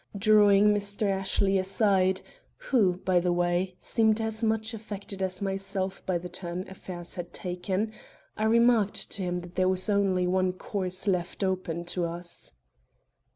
Drawing 0.17 0.73
Mr. 0.73 1.07
Ashley 1.11 1.59
aside 1.59 2.21
(who, 2.57 2.93
by 3.05 3.19
the 3.19 3.31
way, 3.31 3.75
seemed 3.77 4.19
as 4.19 4.43
much 4.43 4.73
affected 4.73 5.21
as 5.21 5.43
myself 5.43 6.03
by 6.07 6.17
the 6.17 6.27
turn 6.27 6.67
affairs 6.67 7.13
had 7.13 7.31
taken) 7.33 7.91
I 8.35 8.45
remarked 8.45 9.11
to 9.11 9.21
him 9.21 9.41
that 9.41 9.53
there 9.53 9.69
was 9.69 9.91
only 9.91 10.25
one 10.25 10.53
course 10.53 11.07
left 11.07 11.43
open 11.43 11.85
to 11.85 12.05
us. 12.05 12.51